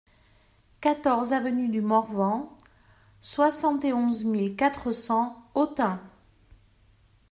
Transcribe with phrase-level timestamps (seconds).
[0.81, 2.51] quatorze avenue du Morvan,
[3.21, 6.01] soixante et onze mille quatre cents Autun